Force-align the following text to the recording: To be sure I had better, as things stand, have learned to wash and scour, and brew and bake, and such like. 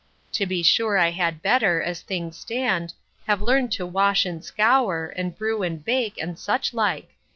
To 0.31 0.47
be 0.47 0.63
sure 0.63 0.97
I 0.97 1.11
had 1.11 1.43
better, 1.43 1.79
as 1.79 2.01
things 2.01 2.35
stand, 2.35 2.95
have 3.27 3.39
learned 3.39 3.71
to 3.73 3.85
wash 3.85 4.25
and 4.25 4.43
scour, 4.43 5.13
and 5.15 5.37
brew 5.37 5.61
and 5.61 5.85
bake, 5.85 6.17
and 6.19 6.39
such 6.39 6.73
like. 6.73 7.11